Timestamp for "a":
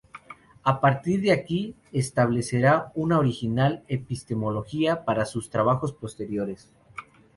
0.63-0.81